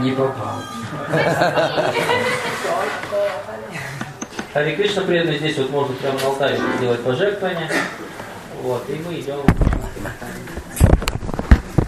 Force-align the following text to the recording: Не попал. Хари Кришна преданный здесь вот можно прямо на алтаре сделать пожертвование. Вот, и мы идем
Не 0.00 0.12
попал. 0.12 0.62
Хари 4.52 4.74
Кришна 4.74 5.02
преданный 5.02 5.38
здесь 5.38 5.58
вот 5.58 5.70
можно 5.70 5.94
прямо 5.94 6.18
на 6.18 6.26
алтаре 6.26 6.58
сделать 6.78 7.04
пожертвование. 7.04 7.70
Вот, 8.62 8.88
и 8.88 8.94
мы 9.06 9.20
идем 9.20 9.40